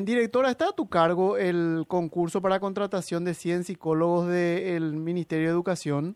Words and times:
Directora, 0.00 0.48
¿está 0.50 0.68
a 0.68 0.72
tu 0.72 0.88
cargo 0.88 1.36
el 1.36 1.84
concurso 1.88 2.40
para 2.40 2.60
contratación 2.60 3.24
de 3.24 3.34
100 3.34 3.64
psicólogos 3.64 4.28
del 4.28 4.92
Ministerio 4.92 5.48
de 5.48 5.52
Educación? 5.52 6.14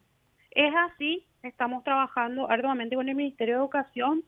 Es 0.53 0.73
así, 0.73 1.27
estamos 1.43 1.83
trabajando 1.83 2.49
arduamente 2.49 2.95
con 2.95 3.08
el 3.08 3.17
Ministerio 3.17 3.55
de 3.55 3.60
Educación. 3.60 4.23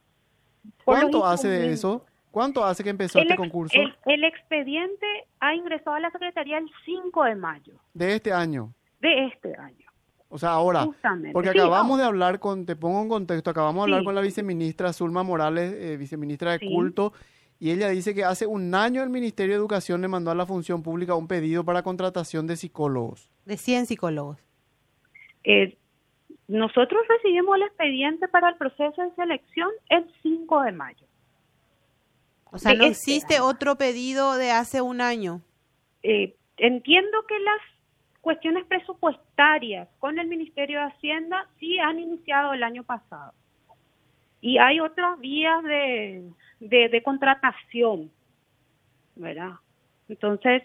¿Cuánto 0.84 1.24
hace 1.24 1.46
de 1.46 1.72
eso? 1.72 2.04
¿Cuánto 2.32 2.64
hace 2.64 2.82
que 2.82 2.90
empezó 2.90 3.20
este 3.20 3.36
concurso? 3.36 3.78
El, 4.06 4.24
expediente 4.24 5.06
ha 5.38 5.54
ingresado 5.54 5.94
a 5.94 6.00
la 6.00 6.10
Secretaría 6.10 6.58
el 6.58 6.68
5 6.84 7.22
de 7.22 7.36
mayo. 7.36 7.74
¿De 7.92 8.16
este 8.16 8.32
año? 8.32 8.74
De 9.00 9.26
este 9.26 9.54
año. 9.56 9.86
O 10.30 10.36
sea, 10.36 10.50
ahora, 10.50 10.84
porque 11.32 11.50
acabamos 11.50 11.96
de 11.98 12.04
hablar 12.04 12.40
con, 12.40 12.66
te 12.66 12.74
pongo 12.74 13.02
en 13.02 13.08
contexto, 13.08 13.50
acabamos 13.50 13.86
de 13.86 13.92
hablar 13.92 14.02
con 14.04 14.16
la 14.16 14.20
viceministra 14.20 14.92
Zulma 14.92 15.22
Morales, 15.22 15.72
eh, 15.74 15.96
viceministra 15.96 16.58
de 16.58 16.66
Culto, 16.66 17.12
y 17.64 17.70
ella 17.70 17.88
dice 17.88 18.14
que 18.14 18.24
hace 18.24 18.46
un 18.46 18.74
año 18.74 19.02
el 19.02 19.08
Ministerio 19.08 19.54
de 19.54 19.58
Educación 19.58 20.02
le 20.02 20.08
mandó 20.08 20.30
a 20.30 20.34
la 20.34 20.44
función 20.44 20.82
pública 20.82 21.14
un 21.14 21.26
pedido 21.26 21.64
para 21.64 21.82
contratación 21.82 22.46
de 22.46 22.56
psicólogos. 22.56 23.30
De 23.46 23.56
100 23.56 23.86
psicólogos. 23.86 24.36
Eh, 25.44 25.74
nosotros 26.46 27.00
recibimos 27.08 27.56
el 27.56 27.62
expediente 27.62 28.28
para 28.28 28.50
el 28.50 28.56
proceso 28.56 29.00
de 29.00 29.14
selección 29.14 29.70
el 29.88 30.04
5 30.22 30.60
de 30.60 30.72
mayo. 30.72 31.06
O 32.50 32.58
sea, 32.58 32.74
no 32.74 32.84
este 32.84 32.90
existe 32.90 33.40
otro 33.40 33.76
pedido 33.76 34.34
de 34.34 34.50
hace 34.50 34.82
un 34.82 35.00
año. 35.00 35.40
Eh, 36.02 36.36
entiendo 36.58 37.24
que 37.26 37.38
las 37.38 37.60
cuestiones 38.20 38.66
presupuestarias 38.66 39.88
con 40.00 40.18
el 40.18 40.26
Ministerio 40.26 40.80
de 40.80 40.92
Hacienda 40.92 41.48
sí 41.58 41.78
han 41.78 41.98
iniciado 41.98 42.52
el 42.52 42.62
año 42.62 42.84
pasado. 42.84 43.32
Y 44.42 44.58
hay 44.58 44.80
otras 44.80 45.18
vías 45.18 45.64
de, 45.64 46.30
de, 46.68 47.02
contratación, 47.02 48.10
¿verdad? 49.16 49.52
Entonces, 50.08 50.62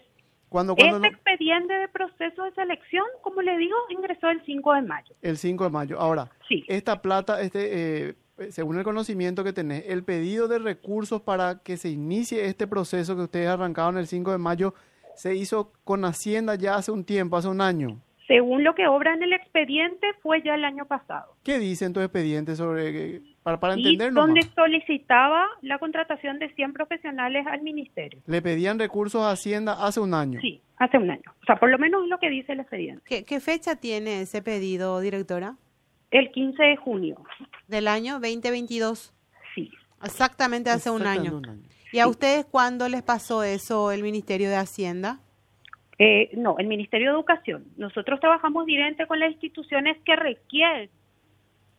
cuando, 0.48 0.74
este 0.76 1.06
expediente 1.06 1.72
de 1.72 1.88
proceso 1.88 2.44
de 2.44 2.52
selección, 2.52 3.04
como 3.22 3.40
le 3.42 3.56
digo, 3.56 3.76
ingresó 3.90 4.30
el 4.30 4.44
5 4.44 4.74
de 4.74 4.82
mayo. 4.82 5.14
El 5.22 5.36
5 5.36 5.64
de 5.64 5.70
mayo. 5.70 6.00
Ahora, 6.00 6.28
sí. 6.48 6.64
esta 6.66 7.00
plata, 7.00 7.40
este, 7.40 8.08
eh, 8.08 8.14
según 8.50 8.78
el 8.78 8.84
conocimiento 8.84 9.44
que 9.44 9.52
tenés, 9.52 9.84
el 9.86 10.02
pedido 10.02 10.48
de 10.48 10.58
recursos 10.58 11.22
para 11.22 11.62
que 11.62 11.76
se 11.76 11.90
inicie 11.90 12.46
este 12.46 12.66
proceso 12.66 13.14
que 13.14 13.22
ustedes 13.22 13.48
arrancaron 13.48 13.98
el 13.98 14.06
5 14.06 14.32
de 14.32 14.38
mayo, 14.38 14.74
se 15.14 15.36
hizo 15.36 15.72
con 15.84 16.04
Hacienda 16.04 16.54
ya 16.56 16.76
hace 16.76 16.90
un 16.90 17.04
tiempo, 17.04 17.36
hace 17.36 17.48
un 17.48 17.60
año. 17.60 18.00
Según 18.26 18.64
lo 18.64 18.74
que 18.74 18.86
obra 18.86 19.12
en 19.14 19.22
el 19.22 19.32
expediente, 19.32 20.06
fue 20.22 20.42
ya 20.42 20.54
el 20.54 20.64
año 20.64 20.86
pasado. 20.86 21.34
¿Qué 21.42 21.58
dice 21.58 21.84
en 21.84 21.92
tu 21.92 22.00
expediente 22.00 22.56
sobre, 22.56 23.20
para, 23.42 23.58
para 23.58 23.74
entender 23.74 24.12
Donde 24.12 24.42
solicitaba 24.54 25.46
la 25.62 25.78
contratación 25.78 26.38
de 26.38 26.50
100 26.54 26.72
profesionales 26.72 27.46
al 27.46 27.62
ministerio. 27.62 28.20
¿Le 28.26 28.42
pedían 28.42 28.78
recursos 28.78 29.22
a 29.22 29.30
Hacienda 29.30 29.84
hace 29.84 30.00
un 30.00 30.14
año? 30.14 30.40
Sí, 30.40 30.60
hace 30.76 30.98
un 30.98 31.10
año. 31.10 31.22
O 31.42 31.44
sea, 31.46 31.56
por 31.56 31.70
lo 31.70 31.78
menos 31.78 32.04
es 32.04 32.10
lo 32.10 32.18
que 32.18 32.28
dice 32.28 32.52
el 32.52 32.60
expediente. 32.60 33.02
¿Qué, 33.06 33.24
qué 33.24 33.40
fecha 33.40 33.76
tiene 33.76 34.22
ese 34.22 34.42
pedido, 34.42 35.00
directora? 35.00 35.56
El 36.10 36.30
15 36.32 36.62
de 36.62 36.76
junio. 36.76 37.22
¿Del 37.68 37.88
año 37.88 38.14
2022? 38.14 39.14
Sí. 39.54 39.70
Exactamente 40.02 40.70
hace 40.70 40.90
un 40.90 41.06
año. 41.06 41.40
¿Y 41.92 41.98
a 41.98 42.08
ustedes 42.08 42.46
cuándo 42.46 42.88
les 42.88 43.02
pasó 43.02 43.42
eso 43.42 43.90
el 43.90 44.02
Ministerio 44.02 44.48
de 44.48 44.56
Hacienda? 44.56 45.20
Eh, 45.98 46.30
no, 46.34 46.56
el 46.58 46.66
Ministerio 46.66 47.08
de 47.08 47.14
Educación. 47.14 47.64
Nosotros 47.76 48.20
trabajamos 48.20 48.64
directamente 48.64 49.06
con 49.06 49.20
las 49.20 49.32
instituciones 49.32 49.98
que 50.04 50.16
requieren 50.16 50.88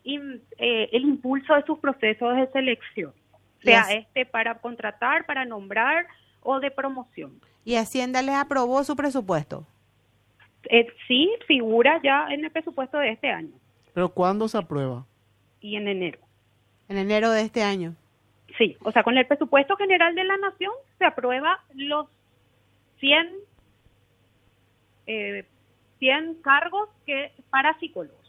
eh, 0.04 0.90
el 0.92 1.04
impulso 1.04 1.54
de 1.54 1.64
sus 1.64 1.80
procesos 1.80 2.36
de 2.36 2.48
selección, 2.52 3.14
sea 3.64 3.84
este 3.92 4.26
para 4.26 4.56
contratar, 4.60 5.26
para 5.26 5.46
nombrar 5.46 6.08
o 6.42 6.60
de 6.60 6.72
promoción. 6.72 7.40
¿Y 7.64 7.76
Hacienda 7.76 8.22
les 8.22 8.36
aprobó 8.36 8.84
su 8.84 8.96
presupuesto? 8.96 9.66
Eh, 10.70 10.88
sí, 11.08 11.32
figura 11.48 12.00
ya 12.04 12.28
en 12.30 12.46
el 12.46 12.52
presupuesto 12.52 12.98
de 12.98 13.12
este 13.12 13.30
año. 13.30 13.52
¿Pero 13.94 14.10
cuándo 14.10 14.48
se 14.48 14.58
aprueba? 14.58 15.06
Y 15.60 15.76
en 15.76 15.88
enero. 15.88 16.20
En 16.88 16.98
enero 16.98 17.32
de 17.32 17.42
este 17.42 17.62
año. 17.62 17.96
Sí, 18.58 18.78
o 18.84 18.92
sea, 18.92 19.04
con 19.04 19.18
el 19.18 19.26
presupuesto 19.26 19.76
general 19.76 20.16
de 20.16 20.24
la 20.24 20.38
nación 20.38 20.74
se 20.98 21.06
aprueba 21.06 21.64
los 21.74 22.08
100 23.00 23.28
100 25.06 25.46
eh, 25.98 26.36
cargos 26.42 26.90
que 27.06 27.32
para 27.50 27.78
psicólogos. 27.80 28.21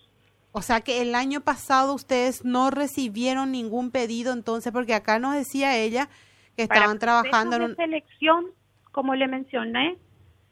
O 0.52 0.60
sea 0.62 0.82
que 0.82 1.00
el 1.00 1.14
año 1.14 1.40
pasado 1.40 1.94
ustedes 1.94 2.44
no 2.44 2.70
recibieron 2.70 3.52
ningún 3.52 3.90
pedido 3.90 4.32
entonces, 4.32 4.72
porque 4.72 4.94
acá 4.94 5.18
nos 5.18 5.34
decía 5.34 5.76
ella 5.76 6.08
que 6.56 6.64
estaban 6.64 6.98
trabajando 6.98 7.56
en 7.56 7.62
un... 7.62 7.76
selección, 7.76 8.46
como 8.92 9.14
le 9.14 9.26
mencioné, 9.26 9.96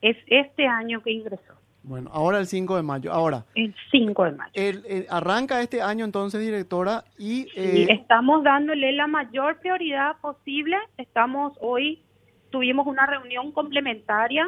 es 0.01 0.17
este 0.27 0.67
año 0.67 1.03
que 1.03 1.13
ingresó. 1.13 1.55
Bueno, 1.83 2.11
ahora 2.13 2.39
el 2.39 2.47
5 2.47 2.77
de 2.77 2.83
mayo. 2.83 3.13
Ahora. 3.13 3.45
El 3.55 3.75
5 3.91 4.25
de 4.25 4.33
mayo. 4.33 4.53
El, 4.55 5.07
arranca 5.11 5.61
este 5.61 5.83
año 5.83 6.05
entonces, 6.05 6.41
directora, 6.41 7.05
y... 7.19 7.47
Eh... 7.55 7.87
estamos 7.91 8.43
dándole 8.43 8.93
la 8.93 9.07
mayor 9.07 9.59
prioridad 9.61 10.17
posible. 10.21 10.77
Estamos 10.97 11.53
hoy, 11.61 12.03
tuvimos 12.51 12.87
una 12.87 13.07
reunión 13.07 13.53
complementaria 13.53 14.47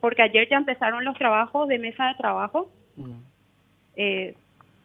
porque 0.00 0.22
ayer 0.22 0.48
ya 0.50 0.58
empezaron 0.58 1.04
los 1.04 1.16
trabajos 1.16 1.66
de 1.68 1.78
mesa 1.78 2.08
de 2.08 2.14
trabajo. 2.16 2.70
Eh, 3.96 4.36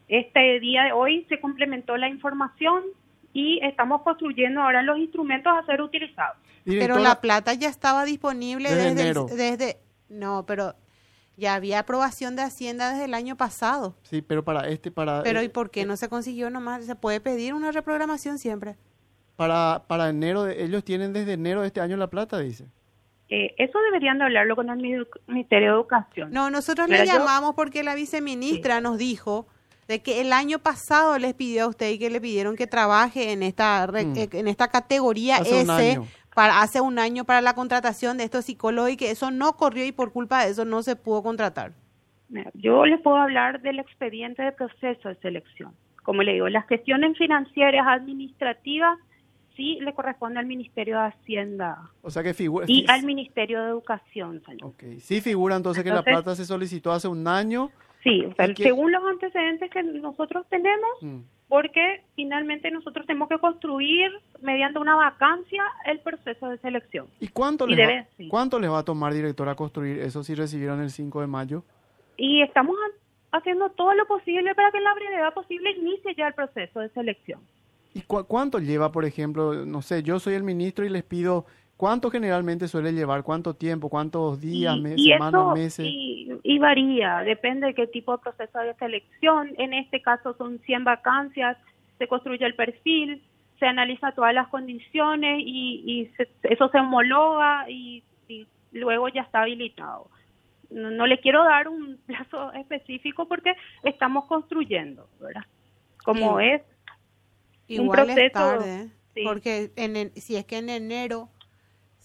este 0.09 0.59
día 0.59 0.85
de 0.85 0.91
hoy 0.91 1.25
se 1.29 1.39
complementó 1.39 1.95
la 1.95 2.09
información 2.09 2.83
y 3.31 3.59
estamos 3.63 4.01
construyendo 4.01 4.61
ahora 4.61 4.81
los 4.81 4.97
instrumentos 4.97 5.53
a 5.55 5.65
ser 5.65 5.81
utilizados. 5.81 6.37
Pero 6.65 6.97
la 6.99 7.21
plata 7.21 7.53
ya 7.53 7.69
estaba 7.69 8.03
disponible 8.05 8.73
desde, 8.73 9.13
desde, 9.35 9.77
no, 10.09 10.45
pero 10.45 10.75
ya 11.37 11.55
había 11.55 11.79
aprobación 11.79 12.35
de 12.35 12.41
Hacienda 12.41 12.91
desde 12.91 13.05
el 13.05 13.13
año 13.13 13.37
pasado. 13.37 13.95
Sí, 14.01 14.21
pero 14.21 14.43
para 14.43 14.67
este 14.67 14.91
para 14.91 15.23
Pero 15.23 15.39
eh, 15.39 15.45
¿y 15.45 15.49
por 15.49 15.71
qué 15.71 15.85
no 15.85 15.95
se 15.95 16.09
consiguió 16.09 16.49
nomás? 16.49 16.85
Se 16.85 16.95
puede 16.95 17.21
pedir 17.21 17.53
una 17.53 17.71
reprogramación 17.71 18.39
siempre. 18.39 18.75
Para 19.35 19.83
para 19.87 20.09
enero 20.09 20.47
ellos 20.47 20.83
tienen 20.83 21.13
desde 21.13 21.33
enero 21.33 21.61
de 21.61 21.67
este 21.67 21.81
año 21.81 21.97
la 21.97 22.07
plata, 22.07 22.39
dice. 22.39 22.65
Eh, 23.29 23.53
eso 23.57 23.79
deberían 23.79 24.17
de 24.17 24.25
hablarlo 24.25 24.55
con 24.55 24.69
el 24.69 25.05
Ministerio 25.27 25.67
de 25.69 25.73
Educación. 25.75 26.31
No, 26.31 26.49
nosotros 26.49 26.89
le 26.89 27.05
llamamos 27.05 27.53
porque 27.53 27.83
la 27.83 27.93
viceministra 27.93 28.81
nos 28.81 28.97
dijo 28.97 29.47
de 29.89 30.03
que 30.03 30.21
el 30.21 30.31
año 30.33 30.59
pasado 30.59 31.17
les 31.17 31.33
pidió 31.33 31.63
a 31.63 31.67
usted 31.67 31.89
y 31.89 31.97
que 31.97 32.11
le 32.11 32.21
pidieron 32.21 32.55
que 32.55 32.67
trabaje 32.67 33.33
en 33.33 33.41
esta 33.41 33.87
mm. 33.87 34.15
eh, 34.15 34.29
en 34.33 34.47
esta 34.47 34.67
categoría 34.67 35.37
S 35.37 35.99
para 36.35 36.61
hace 36.61 36.79
un 36.79 36.99
año 36.99 37.25
para 37.25 37.41
la 37.41 37.55
contratación 37.55 38.17
de 38.19 38.23
estos 38.23 38.45
psicólogos 38.45 38.91
y 38.91 38.97
que 38.97 39.09
eso 39.09 39.31
no 39.31 39.53
corrió 39.53 39.83
y 39.83 39.91
por 39.91 40.13
culpa 40.13 40.45
de 40.45 40.51
eso 40.51 40.63
no 40.63 40.83
se 40.83 40.95
pudo 40.95 41.23
contratar. 41.23 41.73
Yo 42.53 42.85
les 42.85 43.01
puedo 43.01 43.17
hablar 43.17 43.61
del 43.61 43.79
expediente 43.79 44.43
de 44.43 44.51
proceso 44.51 45.09
de 45.09 45.15
selección. 45.15 45.73
Como 46.03 46.21
le 46.21 46.33
digo, 46.33 46.47
las 46.49 46.67
gestiones 46.67 47.17
financieras 47.17 47.87
administrativas 47.87 48.99
sí 49.55 49.79
le 49.81 49.95
corresponde 49.95 50.39
al 50.39 50.45
Ministerio 50.45 50.99
de 50.99 51.07
Hacienda. 51.07 51.89
O 52.03 52.11
sea 52.11 52.21
que 52.21 52.35
figura. 52.35 52.67
Y 52.69 52.85
al 52.87 53.03
Ministerio 53.03 53.63
de 53.63 53.69
Educación. 53.69 54.43
Ok, 54.61 54.83
sí 54.99 55.19
figura 55.19 55.55
entonces, 55.55 55.83
que 55.83 55.89
la 55.89 56.03
plata 56.03 56.35
se 56.35 56.45
solicitó 56.45 56.91
hace 56.91 57.07
un 57.07 57.27
año. 57.27 57.71
Sí, 58.03 58.25
según 58.55 58.91
los 58.91 59.03
antecedentes 59.03 59.69
que 59.69 59.83
nosotros 59.83 60.45
tenemos, 60.49 60.89
mm. 61.01 61.19
porque 61.49 62.01
finalmente 62.15 62.71
nosotros 62.71 63.05
tenemos 63.05 63.27
que 63.27 63.37
construir 63.39 64.11
mediante 64.41 64.79
una 64.79 64.95
vacancia 64.95 65.63
el 65.85 65.99
proceso 65.99 66.47
de 66.47 66.57
selección. 66.59 67.07
¿Y 67.19 67.27
cuánto, 67.27 67.67
les, 67.67 67.77
va, 67.77 68.05
cuánto 68.29 68.59
les 68.59 68.71
va 68.71 68.79
a 68.79 68.85
tomar, 68.85 69.13
directora, 69.13 69.55
construir 69.55 69.99
eso 69.99 70.23
si 70.23 70.33
recibieron 70.33 70.79
el 70.81 70.91
5 70.91 71.21
de 71.21 71.27
mayo? 71.27 71.63
Y 72.15 72.41
estamos 72.41 72.77
haciendo 73.31 73.69
todo 73.71 73.93
lo 73.93 74.05
posible 74.07 74.55
para 74.55 74.71
que 74.71 74.77
en 74.77 74.83
la 74.85 74.93
brevedad 74.93 75.33
posible 75.33 75.71
inicie 75.71 76.15
ya 76.15 76.27
el 76.27 76.33
proceso 76.33 76.79
de 76.79 76.89
selección. 76.89 77.41
¿Y 77.93 78.01
cuánto 78.01 78.59
lleva, 78.59 78.91
por 78.91 79.03
ejemplo, 79.03 79.65
no 79.65 79.81
sé, 79.81 80.03
yo 80.03 80.19
soy 80.19 80.35
el 80.35 80.43
ministro 80.43 80.85
y 80.85 80.89
les 80.89 81.03
pido, 81.03 81.45
¿cuánto 81.79 82.11
generalmente 82.11 82.67
suele 82.67 82.91
llevar? 82.91 83.23
¿Cuánto 83.23 83.53
tiempo? 83.53 83.87
¿Cuántos 83.87 84.41
días, 84.41 84.75
semanas, 84.97 85.53
meses? 85.53 85.87
Y, 85.87 86.59
varía, 86.59 87.19
depende 87.19 87.67
de 87.67 87.73
qué 87.73 87.87
tipo 87.87 88.11
de 88.11 88.17
proceso 88.17 88.59
de 88.59 88.73
selección. 88.75 89.53
En 89.57 89.73
este 89.73 90.01
caso 90.01 90.35
son 90.37 90.59
100 90.59 90.83
vacancias, 90.83 91.57
se 91.97 92.05
construye 92.09 92.45
el 92.45 92.53
perfil, 92.55 93.23
se 93.59 93.65
analiza 93.65 94.11
todas 94.11 94.33
las 94.33 94.49
condiciones 94.49 95.39
y, 95.39 96.11
eso 96.43 96.67
se 96.67 96.77
homologa 96.77 97.69
y, 97.69 98.03
luego 98.73 99.07
ya 99.07 99.21
está 99.21 99.43
habilitado. 99.43 100.09
No, 100.69 101.07
le 101.07 101.21
quiero 101.21 101.45
dar 101.45 101.69
un 101.69 101.97
plazo 102.05 102.51
específico 102.55 103.25
porque 103.25 103.55
estamos 103.83 104.25
construyendo, 104.25 105.07
¿verdad? 105.21 105.45
Como 106.03 106.41
es 106.41 106.61
Igual 107.69 108.09
es 108.09 108.33
tarde, 108.33 108.89
porque 109.23 109.71
en, 109.77 110.11
si 110.15 110.35
es 110.35 110.43
que 110.43 110.57
en 110.57 110.69
enero 110.69 111.29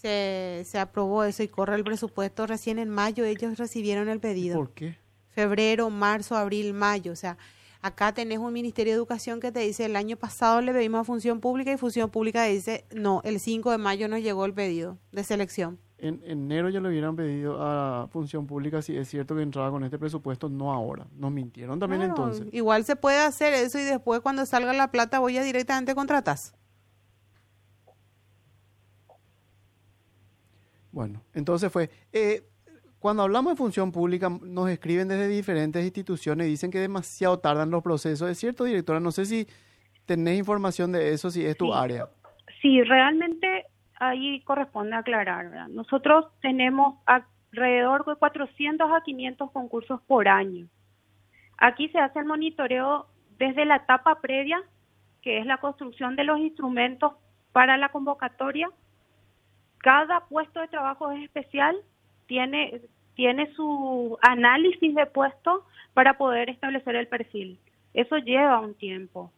se, 0.04 0.64
se 0.66 0.78
aprobó 0.78 1.24
eso 1.24 1.42
y 1.42 1.48
corre 1.48 1.76
el 1.76 1.82
presupuesto, 1.82 2.46
recién 2.46 2.78
en 2.78 2.90
mayo 2.90 3.24
ellos 3.24 3.56
recibieron 3.56 4.10
el 4.10 4.20
pedido. 4.20 4.56
¿Por 4.58 4.74
qué? 4.74 4.98
Febrero, 5.30 5.88
marzo, 5.88 6.36
abril, 6.36 6.74
mayo, 6.74 7.12
o 7.12 7.16
sea, 7.16 7.38
acá 7.80 8.12
tenés 8.12 8.38
un 8.38 8.52
Ministerio 8.52 8.92
de 8.92 8.98
Educación 8.98 9.40
que 9.40 9.50
te 9.50 9.60
dice, 9.60 9.86
el 9.86 9.96
año 9.96 10.18
pasado 10.18 10.60
le 10.60 10.74
pedimos 10.74 11.00
a 11.00 11.04
Función 11.04 11.40
Pública 11.40 11.72
y 11.72 11.78
Función 11.78 12.10
Pública 12.10 12.44
dice, 12.44 12.84
no, 12.94 13.22
el 13.24 13.40
5 13.40 13.70
de 13.70 13.78
mayo 13.78 14.06
nos 14.08 14.20
llegó 14.20 14.44
el 14.44 14.52
pedido 14.52 14.98
de 15.10 15.24
selección. 15.24 15.78
en 15.96 16.20
enero 16.24 16.68
ya 16.68 16.80
le 16.80 16.88
hubieran 16.88 17.16
pedido 17.16 17.56
a 17.62 18.06
Función 18.12 18.46
Pública 18.46 18.82
si 18.82 18.94
es 18.94 19.08
cierto 19.08 19.34
que 19.34 19.40
entraba 19.40 19.70
con 19.70 19.84
este 19.84 19.98
presupuesto, 19.98 20.50
no 20.50 20.70
ahora. 20.70 21.06
Nos 21.16 21.32
mintieron 21.32 21.78
también 21.78 22.02
entonces. 22.02 22.46
Igual 22.52 22.84
se 22.84 22.94
puede 22.94 23.20
hacer 23.20 23.54
eso 23.54 23.78
y 23.78 23.84
después 23.84 24.20
cuando 24.20 24.44
salga 24.44 24.74
la 24.74 24.90
plata 24.90 25.18
voy 25.18 25.38
a 25.38 25.42
directamente 25.42 25.94
contratas. 25.94 26.54
Bueno, 30.94 31.20
entonces 31.35 31.73
fue... 31.73 31.91
Eh, 32.12 32.43
cuando 33.00 33.25
hablamos 33.25 33.52
de 33.52 33.56
función 33.56 33.93
pública, 33.93 34.31
nos 34.31 34.70
escriben 34.70 35.08
desde 35.08 35.29
diferentes 35.29 35.85
instituciones 35.85 36.46
y 36.46 36.50
dicen 36.50 36.70
que 36.70 36.79
demasiado 36.79 37.38
tardan 37.38 37.70
los 37.70 37.82
procesos. 37.82 38.31
¿Es 38.31 38.38
cierto, 38.38 38.64
directora? 38.64 38.99
No 38.99 39.11
sé 39.11 39.26
si 39.26 39.46
tenés 40.06 40.38
información 40.38 40.93
de 40.93 41.12
eso, 41.12 41.31
si 41.31 41.44
es 41.44 41.55
tu 41.58 41.75
área. 41.75 42.08
Sí, 42.62 42.82
realmente 42.82 43.67
ahí 43.96 44.41
corresponde 44.44 44.96
aclarar. 44.96 45.69
Nosotros 45.69 46.26
tenemos 46.41 46.94
alrededor 47.05 48.06
de 48.06 48.14
400 48.14 48.90
a 48.90 49.02
500 49.02 49.50
concursos 49.50 50.00
por 50.06 50.29
año. 50.29 50.67
Aquí 51.58 51.88
se 51.90 51.99
hace 51.99 52.20
el 52.20 52.25
monitoreo 52.25 53.06
desde 53.37 53.67
la 53.67 53.76
etapa 53.76 54.20
previa, 54.23 54.62
que 55.20 55.40
es 55.40 55.47
la 55.47 55.58
construcción 55.58 56.17
de 56.17 56.25
los 56.25 56.38
instrumentos 56.38 57.12
para 57.52 57.76
la 57.76 57.90
convocatoria. 57.90 58.70
Cada 59.84 60.20
puesto 60.20 60.60
de 60.60 60.69
trabajo 60.69 61.12
es 61.12 61.25
especial, 61.25 61.76
tiene, 62.26 62.81
tiene 63.16 63.52
su 63.52 64.16
análisis 64.22 64.94
de 64.94 65.04
puesto 65.04 65.66
para 65.92 66.16
poder 66.16 66.48
establecer 66.48 66.96
el 66.96 67.06
perfil. 67.06 67.58
Eso 67.92 68.16
lleva 68.16 68.60
un 68.60 68.72
tiempo. 68.72 69.31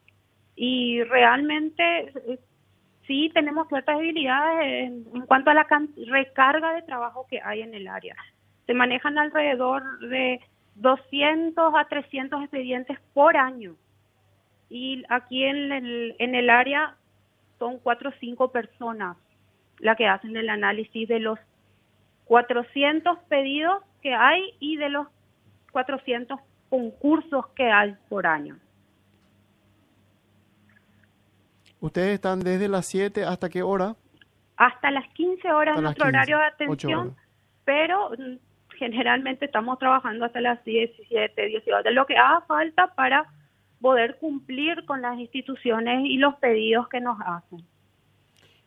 Y 0.54 1.02
realmente 1.02 2.12
sí 3.08 3.28
tenemos 3.34 3.66
ciertas 3.66 3.98
debilidades 3.98 4.86
en, 4.86 5.26
cuanto 5.26 5.50
a 5.50 5.54
la 5.54 5.66
recarga 6.06 6.74
de 6.74 6.82
trabajo 6.82 7.26
que 7.28 7.40
hay 7.42 7.62
en 7.62 7.74
el 7.74 7.88
área. 7.88 8.14
Se 8.66 8.72
manejan 8.72 9.18
alrededor 9.18 9.98
de 9.98 10.40
200 10.76 11.74
a 11.74 11.88
300 11.88 12.42
expedientes 12.42 13.00
por 13.14 13.36
año. 13.36 13.74
Y 14.70 15.02
aquí 15.08 15.42
en 15.42 15.72
el, 15.72 16.14
en 16.20 16.36
el 16.36 16.50
área 16.50 16.94
son 17.58 17.80
cuatro 17.80 18.10
o 18.10 18.14
cinco 18.20 18.52
personas 18.52 19.16
las 19.78 19.96
que 19.96 20.06
hacen 20.06 20.36
el 20.36 20.48
análisis 20.48 21.08
de 21.08 21.20
los 21.20 21.38
400 22.26 23.18
pedidos 23.28 23.82
que 24.02 24.14
hay 24.14 24.54
y 24.60 24.76
de 24.76 24.88
los 24.88 25.06
400 25.72 26.38
concursos 26.68 27.46
que 27.54 27.70
hay 27.70 27.94
por 28.08 28.26
año. 28.26 28.58
¿Ustedes 31.80 32.14
están 32.14 32.40
desde 32.40 32.68
las 32.68 32.86
7 32.86 33.24
hasta 33.24 33.48
qué 33.48 33.62
hora? 33.62 33.94
Hasta 34.56 34.90
las 34.90 35.06
15 35.12 35.52
horas 35.52 35.80
nuestro 35.80 36.06
horario 36.06 36.38
de 36.38 36.44
atención, 36.44 37.14
pero 37.64 38.10
mm, 38.10 38.38
generalmente 38.76 39.44
estamos 39.44 39.78
trabajando 39.78 40.24
hasta 40.24 40.40
las 40.40 40.64
17, 40.64 41.46
18, 41.46 41.90
lo 41.90 42.06
que 42.06 42.16
haga 42.16 42.40
falta 42.42 42.94
para 42.94 43.26
poder 43.80 44.16
cumplir 44.18 44.84
con 44.86 45.02
las 45.02 45.18
instituciones 45.18 46.06
y 46.06 46.16
los 46.16 46.34
pedidos 46.36 46.88
que 46.88 47.00
nos 47.00 47.18
hacen. 47.20 47.64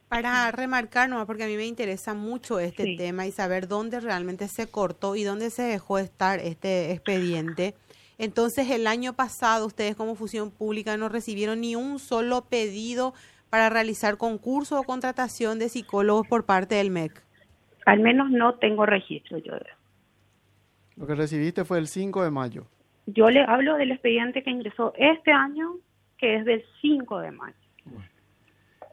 Para 0.09 0.51
remarcar, 0.51 1.07
no, 1.07 1.23
porque 1.27 1.43
a 1.43 1.47
mí 1.47 1.55
me 1.55 1.67
interesa 1.67 2.15
mucho 2.15 2.59
este 2.59 2.95
tema 2.97 3.27
y 3.27 3.31
saber 3.31 3.67
dónde 3.67 3.99
realmente 3.99 4.47
se 4.47 4.69
cortó 4.69 5.15
y 5.15 5.23
dónde 5.23 5.51
se 5.51 5.61
dejó 5.61 5.99
estar 5.99 6.39
este 6.39 6.91
expediente. 6.91 7.75
Entonces, 8.17 8.71
el 8.71 8.87
año 8.87 9.13
pasado 9.13 9.67
ustedes 9.67 9.95
como 9.95 10.15
Fusión 10.15 10.49
Pública 10.49 10.97
no 10.97 11.09
recibieron 11.09 11.61
ni 11.61 11.75
un 11.75 11.99
solo 11.99 12.45
pedido 12.49 13.13
para 13.51 13.69
realizar 13.69 14.17
concurso 14.17 14.79
o 14.79 14.83
contratación 14.83 15.59
de 15.59 15.69
psicólogos 15.69 16.27
por 16.27 16.43
parte 16.43 16.75
del 16.75 16.89
MEC. 16.89 17.23
Al 17.85 17.99
menos 17.99 18.31
no 18.31 18.55
tengo 18.55 18.87
registro 18.87 19.37
yo. 19.37 19.53
Lo 20.97 21.07
que 21.07 21.15
recibiste 21.15 21.65
fue 21.65 21.77
el 21.77 21.87
5 21.87 22.23
de 22.23 22.31
mayo. 22.31 22.65
Yo 23.05 23.29
le 23.29 23.41
hablo 23.41 23.75
del 23.75 23.91
expediente 23.91 24.43
que 24.43 24.49
ingresó 24.49 24.93
este 24.97 25.31
año, 25.31 25.75
que 26.17 26.35
es 26.35 26.45
del 26.45 26.63
5 26.81 27.19
de 27.19 27.31
mayo. 27.31 27.68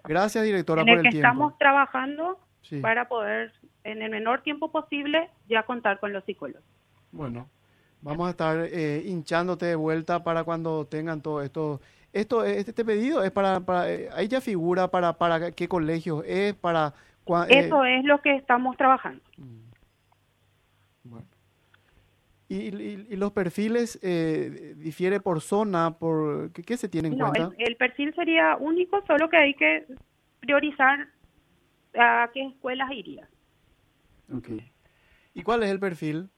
Gracias, 0.07 0.45
directora, 0.45 0.83
en 0.83 0.89
el 0.89 0.97
por 0.97 1.07
el 1.07 1.13
que 1.13 1.19
Estamos 1.19 1.59
trabajando 1.59 2.39
para 2.83 3.09
poder, 3.09 3.53
en 3.85 4.03
el 4.03 4.11
menor 4.11 4.43
tiempo 4.43 4.71
posible, 4.71 5.31
ya 5.49 5.63
contar 5.65 6.01
con 6.01 6.13
los 6.13 6.25
psicólogos. 6.25 6.65
Bueno, 7.13 7.49
Vamos 8.03 8.29
a 8.29 8.31
estar 8.31 8.57
eh, 8.71 9.03
hinchándote 9.05 9.67
de 9.67 9.75
vuelta 9.75 10.23
para 10.23 10.45
cuando 10.45 10.87
tengan 10.87 11.21
todo 11.21 11.43
esto. 11.43 11.81
Esto, 12.13 12.45
este, 12.45 12.71
este 12.71 12.85
pedido 12.85 13.25
es 13.25 13.33
para, 13.33 13.61
para 13.61 13.93
eh, 13.93 14.09
ahí 14.15 14.29
ya 14.29 14.41
figura 14.41 14.89
para, 14.89 15.15
para 15.15 15.51
qué 15.51 15.69
colegio 15.69 16.23
es, 16.23 16.55
para... 16.55 16.95
Eh, 17.49 17.67
Eso 17.67 17.85
es 17.85 18.05
lo 18.05 18.23
que 18.23 18.37
estamos 18.37 18.77
trabajando. 18.77 19.21
Mm. 19.37 19.59
Bueno. 21.03 21.27
¿Y, 22.49 23.17
los 23.17 23.33
perfiles 23.33 23.99
eh, 24.03 24.75
difiere 24.77 25.21
por 25.21 25.41
zona? 25.41 25.99
por 25.99 26.53
¿Qué, 26.53 26.77
se 26.77 26.89
tiene 26.89 27.09
en 27.09 27.19
cuenta? 27.19 27.41
No, 27.41 27.53
el, 27.59 27.77
perfil 27.77 28.15
sería 28.15 28.57
único, 28.57 29.05
solo 29.07 29.29
que 29.29 29.37
hay 29.37 29.55
que 29.55 29.87
priorizar 30.41 31.09
a 31.99 32.31
qué 32.33 32.47
escuelas 32.47 32.91
iría. 32.93 33.29
Okay. 34.33 34.71
¿Y 35.35 35.43
cuál 35.43 35.63
es 35.65 35.71
el 35.71 35.81
perfil? 35.81 36.29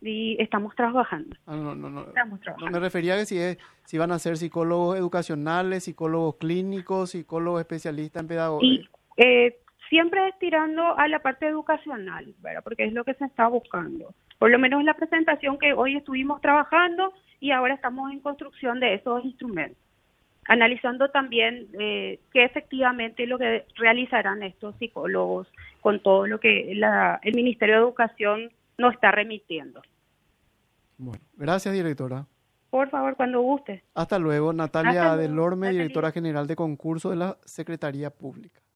y 0.00 0.40
estamos 0.40 0.74
trabajando. 0.74 1.36
Ah, 1.46 1.56
no, 1.56 1.74
no, 1.74 1.90
no. 1.90 2.06
me 2.70 2.78
refería 2.78 3.14
a 3.14 3.18
que 3.18 3.26
si, 3.26 3.38
es, 3.38 3.58
si 3.84 3.98
van 3.98 4.12
a 4.12 4.18
ser 4.18 4.36
psicólogos 4.36 4.98
educacionales, 4.98 5.84
psicólogos 5.84 6.36
clínicos, 6.36 7.10
psicólogos 7.10 7.60
especialistas 7.60 8.22
en 8.22 8.28
pedagogía. 8.28 8.68
Y 8.70 8.88
eh, 9.16 9.58
siempre 9.88 10.28
estirando 10.28 10.98
a 10.98 11.08
la 11.08 11.20
parte 11.20 11.46
educacional, 11.46 12.34
¿verdad? 12.40 12.62
porque 12.62 12.84
es 12.84 12.92
lo 12.92 13.04
que 13.04 13.14
se 13.14 13.24
está 13.24 13.46
buscando. 13.48 14.14
Por 14.38 14.50
lo 14.50 14.58
menos 14.58 14.84
la 14.84 14.94
presentación 14.94 15.58
que 15.58 15.72
hoy 15.72 15.96
estuvimos 15.96 16.40
trabajando 16.40 17.12
y 17.40 17.50
ahora 17.50 17.74
estamos 17.74 18.12
en 18.12 18.20
construcción 18.20 18.80
de 18.80 18.94
esos 18.94 19.24
instrumentos. 19.24 19.78
Analizando 20.48 21.10
también 21.10 21.66
eh, 21.78 22.20
qué 22.32 22.44
efectivamente 22.44 23.26
lo 23.26 23.38
que 23.38 23.64
realizarán 23.74 24.42
estos 24.42 24.76
psicólogos 24.76 25.48
con 25.80 26.00
todo 26.00 26.26
lo 26.26 26.38
que 26.38 26.72
la, 26.74 27.18
el 27.22 27.34
Ministerio 27.34 27.76
de 27.76 27.80
Educación 27.80 28.50
nos 28.78 28.94
está 28.94 29.10
remitiendo. 29.10 29.82
Bueno, 30.98 31.22
gracias 31.36 31.74
directora. 31.74 32.26
Por 32.70 32.90
favor, 32.90 33.16
cuando 33.16 33.40
guste. 33.40 33.84
Hasta 33.94 34.18
luego, 34.18 34.52
Natalia 34.52 35.16
Delorme, 35.16 35.70
directora 35.70 36.12
general 36.12 36.46
de 36.46 36.56
concurso 36.56 37.10
de 37.10 37.16
la 37.16 37.38
Secretaría 37.44 38.10
Pública. 38.10 38.60